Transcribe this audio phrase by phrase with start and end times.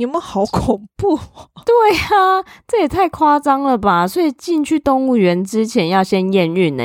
[0.00, 1.18] 你们好恐怖！
[1.66, 4.06] 对啊，这也太夸张了吧！
[4.06, 6.84] 所以进去动物园之前要先验孕呢。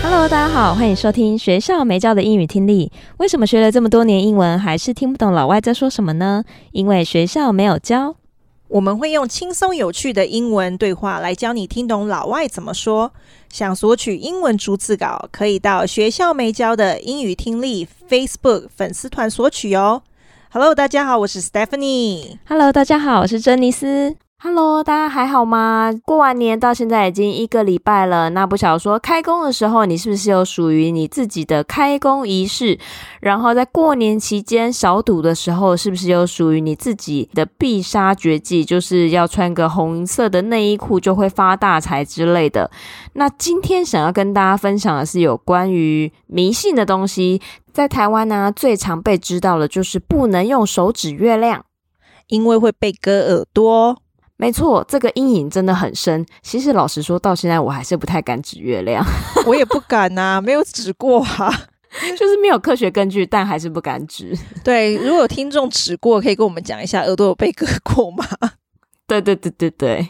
[0.00, 2.92] Hello，大家好，欢迎收听学校没教的英语听力。
[3.16, 6.44] 为什么学了这么多年英文，还是听不懂老外在说什么呢？
[6.70, 8.14] 因为学校没有教。
[8.72, 13.12] 我们会用轻松有趣的英文对话来教你听懂老外怎么说。
[13.50, 20.02] 想索取英文逐字稿，可以到学校没教的英语听力 Facebook 粉丝团索取哦。
[20.50, 22.38] Hello，大家好，我是 Stephanie。
[22.46, 24.16] Hello，大家好，我是珍妮斯。
[24.44, 25.92] Hello，大家还好吗？
[26.04, 32.76] 过完年到现在已经一个礼拜了，那不晓得说开工的时候，你是不是有属于你自己的开工仪式？
[33.20, 42.68] 然后在过年期间小赌的时候，是不是有属于你自己的必杀绝技，就是要穿个红色的内衣裤就会发大财之类的？
[43.12, 47.40] 那今天想要跟大家分享的是有关于迷信的东西，
[47.72, 51.64] 在台湾呢，最常被知道的就是不能用手指月亮，
[52.26, 53.98] 因为会被割耳朵。
[54.42, 56.26] 没错，这个阴影真的很深。
[56.42, 59.00] 其实老实说，到现在我还是不太敢指月亮。
[59.46, 61.48] 我也不敢呐、啊，没有指过啊，
[62.18, 64.36] 就是没有科学根据，但还是不敢指。
[64.64, 68.26] 对，如果有听众指过，可以跟我们讲一下，耳朵有被割过吗？
[69.06, 70.08] 对对对对对。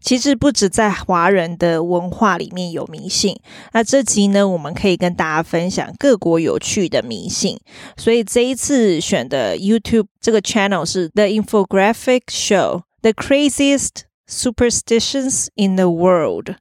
[0.00, 3.38] 其实不止在华人的文化里面有迷信，
[3.72, 7.56] 那这集呢，我们可以跟大家分享各国有趣的迷信。
[7.96, 12.82] 所以这一次选的 YouTube 这个 channel 是 The Infographic Show。
[13.02, 16.54] The craziest superstitions in the world。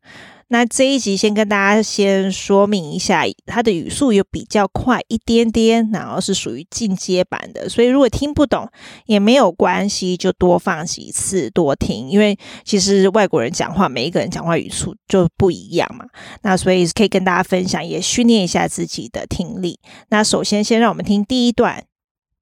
[0.51, 8.67] 那这一集先跟大家先说明一下，它的语速有比较快一点点，然后是属于进阶版的，所以如果听不懂
[9.05, 16.05] 也没有关系，就多放几次多听，因为其实外国人讲话，每一个人讲话语速就不一样嘛。
[16.41, 19.79] 那所以可以跟大家分享，也训练一下自己的听力。
[20.09, 21.83] 那首先先让我们听第一段。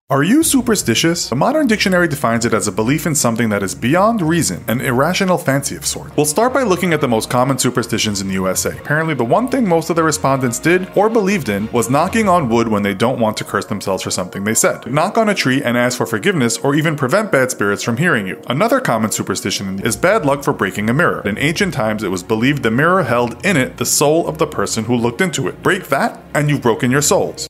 [0.10, 1.34] Are you superstitious?
[1.34, 4.80] A modern dictionary defines it as a belief in something that is beyond reason, an
[4.80, 6.16] irrational fancy of sorts.
[6.16, 8.70] We'll start by looking at the most common superstitions in the USA.
[8.78, 12.48] Apparently, the one thing most of the respondents did or believed in was knocking on
[12.48, 14.90] wood when they don't want to curse themselves for something they said.
[14.90, 18.28] Knock on a tree and ask for forgiveness or even prevent bad spirits from hearing
[18.28, 18.42] you.
[18.48, 21.22] Another common superstition is bad luck for breaking a mirror.
[21.28, 24.48] In ancient times, it was believed the mirror held in it the soul of the
[24.48, 25.62] person who looked into it.
[25.62, 27.50] Break that, and you've broken your souls.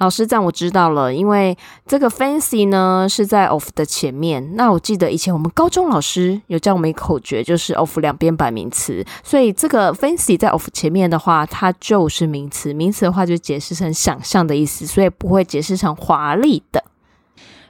[0.00, 1.54] 老师，这样我知道了，因为
[1.86, 4.56] 这个 fancy 呢是在 of 的前面。
[4.56, 9.04] 那我记得以前我们高中老师有教我们一口诀，就是 of 两边摆名词。
[9.22, 12.72] 所以这个 fancy 在 of 前面的话，它就是名词。
[12.72, 16.82] 名词的话就解释成想象的意思，所以不会解释成华丽的。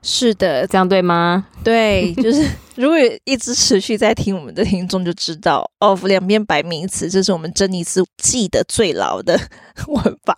[0.03, 1.47] 是的，这样对吗？
[1.65, 9.37] 对，就是 如果一直持续在听我们的听众就知道，of 两边摆名词，这是我们珍妮斯记得最牢的
[9.89, 10.37] 文法。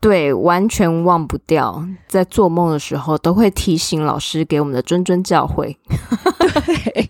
[0.00, 5.76] 对，完全忘不掉，在做梦的时候都会提醒老师给我们的谆谆教诲。
[6.64, 7.08] 对，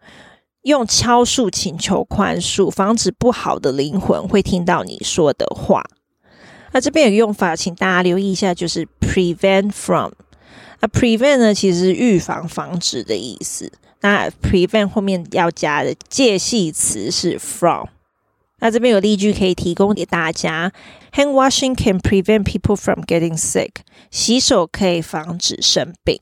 [0.62, 5.84] 用敲树请求宽恕，防止不好的灵魂会听到你说的话。
[6.72, 10.12] 那这边有个用法，请大家留意一下，就是 prevent from。
[10.80, 13.72] 那 prevent 呢，其实是预防、防止的意思。
[14.02, 17.86] 那 prevent 后面要加的介系词是 from。
[18.60, 20.72] 那这边有例句可以提供给大家：
[21.12, 23.82] Hand washing can prevent people from getting sick。
[24.10, 26.18] 洗手可以防止生病。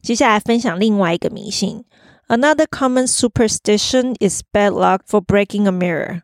[0.00, 1.84] 接下来分享另外一个迷信：
[2.28, 6.22] Another common superstition is bad luck for breaking a mirror。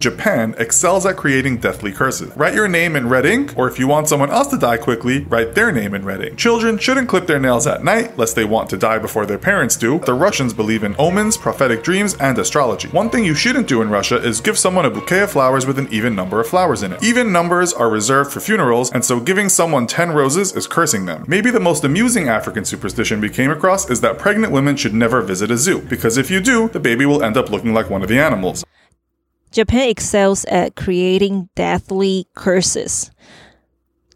[0.00, 2.34] Japan excels at creating deathly curses.
[2.34, 5.24] Write your name in red ink, or if you want someone else to die quickly,
[5.24, 6.38] write their name in red ink.
[6.38, 9.76] Children shouldn't clip their nails at night, lest they want to die before their parents
[9.76, 9.98] do.
[9.98, 12.88] The Russians believe in omens, prophetic dreams, and astrology.
[12.88, 15.78] One thing you shouldn't do in Russia is give someone a bouquet of flowers with
[15.78, 17.02] an even number of flowers in it.
[17.02, 21.26] Even numbers are reserved for funerals, and so giving someone 10 roses is cursing them.
[21.28, 25.20] Maybe the most amusing African superstition we came across is that pregnant women should never
[25.20, 28.00] visit a zoo, because if you do, the baby will end up looking like one
[28.00, 28.64] of the animals.
[29.52, 33.08] Japan excels at creating deathly curses.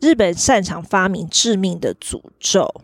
[0.00, 2.82] 日本擅长发明致命的诅咒。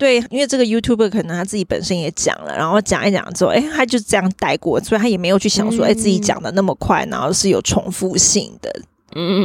[0.00, 8.72] 对，因为这个 YouTuber 可能他自己本身也讲了，然后讲一讲之后，哎，他就这样带过，所以他也没有去想说，哎，自己讲的那么快，然后是有重复性的。
[9.14, 9.44] 嗯嗯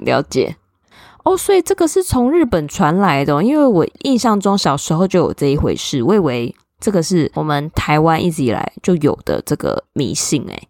[0.00, 0.56] 嗯，了解。
[1.22, 10.44] 哦，所以这个是从日本传来的，因为我印象中小时候就有这一回事，我以为这个是我们台湾一直以来就有的这个迷信。
[10.50, 10.62] 哎，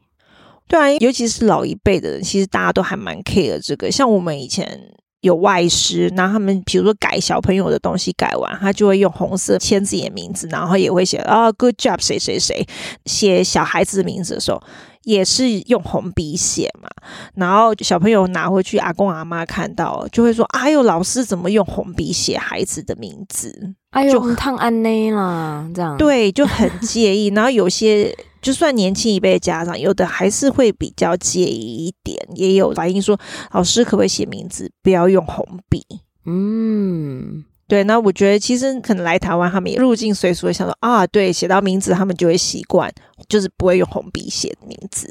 [0.69, 4.79] 对啊，尤其是老一辈的人，其实大家都还蛮 care 这个，像我们以前。
[5.23, 12.67] 有外师，然后他们比如说改小朋友的东西，改完他就会用红色签自己的名字，然后也会写啊、good job 谁谁谁。
[13.07, 14.61] 写小孩子的名字的时候，
[15.05, 16.89] 也是用红笔写嘛。
[17.35, 27.29] 然后小朋友拿回去，阿公阿妈看到就会说：“哎呦，老师怎么用红笔写孩子的名字？”哎呦，烫安内啦，这样对，就很介意。
[27.29, 28.15] 然后有些。
[28.43, 33.17] 就算年轻一辈的家长，有的还是会比较介意一点，也有反映说，
[33.53, 35.87] 老师可不可以写名字，不要用红笔？
[36.27, 37.85] 嗯，对。
[37.85, 42.93] 那我觉得其实可能来台湾，他们也入境随俗，会想说啊，对，写到名字，他们就会习惯，
[43.29, 45.09] 就是不会用红笔写名字。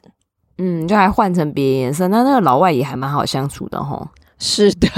[0.57, 2.09] 嗯，就还换成别的颜色。
[2.09, 4.05] 那那个老外也还蛮好相处的吼。
[4.39, 4.89] 是的，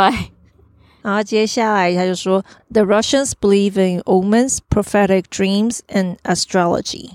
[1.03, 7.11] 然后接下来他就说：“The Russians believe in omens, prophetic dreams, and astrology。”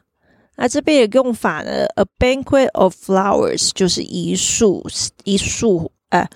[0.56, 4.86] 那这边有用法呢，a banquet of flowers 就是一束
[5.24, 6.28] 一束，呃，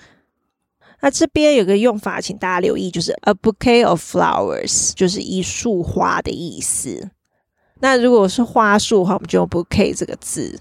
[1.00, 7.10] 那这边有个用法，请大家留意，就是 a bouquet of flowers 就是一束花的意思。
[7.79, 10.59] 那如果是花束的话，我们就用 bouquet 这个字。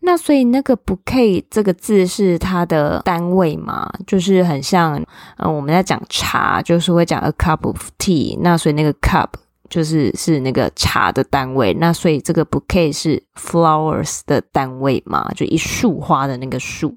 [0.00, 3.90] 那所以那个 bouquet 这个字是它的单位嘛？
[4.06, 5.06] 就是很像，嗯、
[5.38, 8.38] 呃，我们在讲茶，就是会讲 a cup of tea。
[8.40, 9.28] 那所以那个 cup
[9.68, 11.74] 就是是那个茶的单位。
[11.74, 15.30] 那所以这个 bouquet 是 flowers 的单位嘛？
[15.34, 16.94] 就一束花的那个束。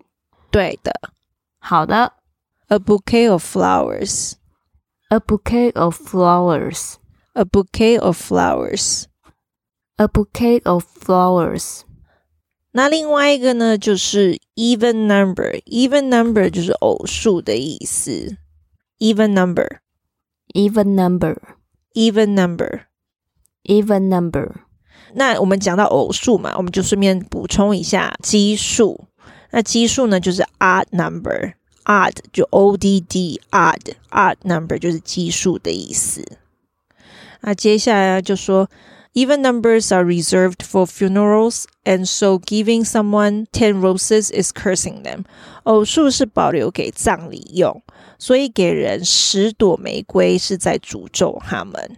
[0.52, 0.94] 对的，
[1.60, 2.14] 好的
[2.68, 9.06] ，a bouquet of flowers，a bouquet of flowers，a bouquet of flowers。
[10.01, 11.81] A bouquet of flowers。
[12.73, 18.37] 那另外一个呢，就是 even number。even number 就是偶数的意思。
[18.99, 24.57] even number，even number，even number，even number。
[25.15, 29.07] 那我们讲到偶数嘛，我们就顺便补充一下奇数。
[29.53, 36.23] 那奇数呢，就是 odd number。odd 就 O D D，odd odd number 就是奇数的意思。
[37.41, 38.69] 那接下来就说。
[39.15, 45.25] Even numbers are reserved for funerals, and so giving someone ten roses is cursing them.
[45.63, 47.83] 偶数是保留给葬礼用，
[48.19, 51.97] 所以给人十朵玫瑰是在诅咒他们。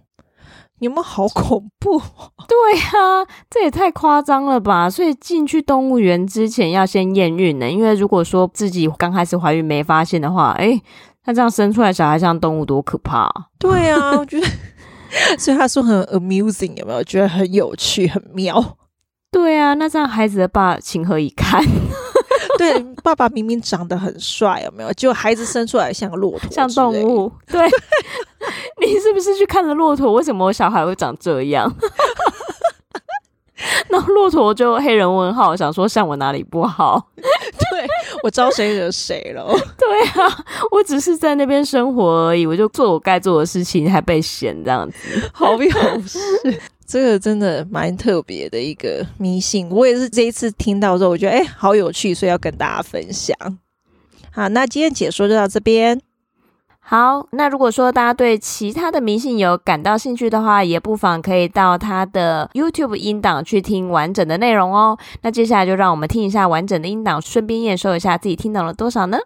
[0.79, 2.01] 你们好恐怖！
[2.47, 4.89] 对啊，这也太夸张了吧！
[4.89, 10.81] 所以进去动物园之前要先验孕呢，因为如果说自己刚开始怀孕没发现的话，哎。
[11.25, 13.33] 他这样生出来小孩像动物多可怕啊！
[13.57, 14.47] 对啊， 我觉得，
[15.39, 17.03] 所以他说很 amusing，有没有？
[17.03, 18.77] 觉得很有趣，很妙。
[19.31, 21.63] 对啊，那这样孩子的爸情何以堪？
[22.57, 24.93] 对，爸爸明明长得很帅，有没有？
[24.93, 27.31] 结果孩子生出来像个骆驼，像动物。
[27.47, 27.67] 对，
[28.79, 30.13] 你是不是去看了骆驼？
[30.13, 31.69] 为什么我小孩会长这样？
[33.89, 37.07] 那骆驼就黑人问号，想说像我哪里不好？
[38.25, 39.45] 对，我招谁惹谁了？
[39.77, 44.97] 对啊，我只是在那边生活而已，我就做我该做的事情，还被嫌这样子，
[45.31, 45.69] 好有
[46.01, 46.19] 事。
[46.87, 53.35] 这个真的蛮特别的一个迷信，我也是这一次听到之后，我觉得哎，好有趣，所以要跟大家分享。
[54.31, 55.99] 好，那今天解说就到这边。
[56.87, 64.95] 好，那如果说大家对其他的明信有感到兴趣的话，也不妨可以到他的 YouTube 音档去听完整的内容哦。
[65.23, 69.17] 那接下来就让我们听一下完整的音档，顺便验收一下自己听懂了多少呢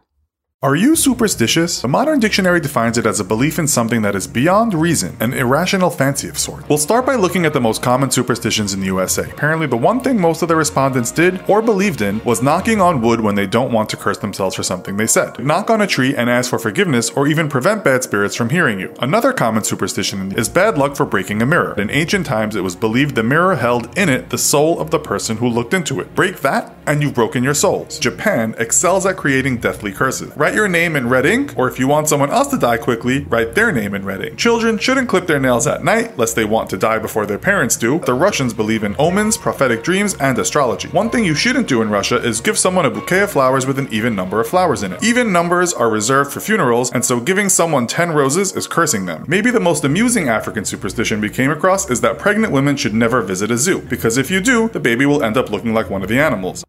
[0.62, 1.86] ？Are you superstitious?
[1.86, 5.32] A modern dictionary defines it as a belief in something that is beyond reason, an
[5.32, 6.67] irrational fancy of sorts.
[6.67, 9.24] We'll start by looking at the most common superstitions in the USA.
[9.32, 13.02] Apparently, the one thing most of the respondents did or believed in was knocking on
[13.02, 15.39] wood when they don't want to curse themselves for something they said.
[15.39, 18.82] Knock on a tree and ask for forgiveness or even prevent bad spirits from hearing
[18.82, 18.93] you.
[19.00, 21.74] Another common superstition is bad luck for breaking a mirror.
[21.80, 25.00] In ancient times, it was believed the mirror held in it the soul of the
[25.00, 26.13] person who looked into it.
[26.15, 27.88] Break that, and you've broken your soul.
[28.02, 30.36] Japan excels at creating deathly curses.
[30.50, 33.20] Write your name in red ink, or if you want someone else to die quickly,
[33.26, 34.40] write their name in red ink.
[34.40, 37.78] Children shouldn't clip their nails at night, lest they want to die before their parents
[37.78, 38.00] do.
[38.00, 40.88] The Russians believe in omens, prophetic dreams, and astrology.
[40.88, 43.78] One thing you shouldn't do in Russia is give someone a bouquet of flowers with
[43.78, 45.04] an even number of flowers in it.
[45.04, 49.26] Even numbers are reserved for funerals, and so giving someone 10 roses is cursing them.
[49.28, 53.22] Maybe the most amusing African superstition we came across is that pregnant women should never
[53.22, 56.02] visit a zoo, because if you do, the baby will end up looking like one
[56.02, 56.66] of the animals.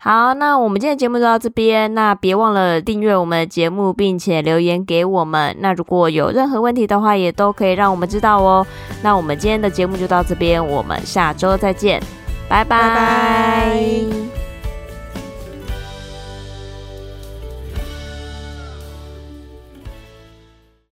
[0.00, 1.92] 好，那我们今天的节目就到这边。
[1.92, 5.56] 那别忘了订阅我们的节目，并且留言给我们。
[5.58, 8.64] 那如果有任何问题的话，也都可以让我们知道哦。
[9.02, 12.00] 那我们今天的节目就到这边，我们下周再见，
[12.48, 12.78] 拜拜。
[12.78, 14.47] 拜拜。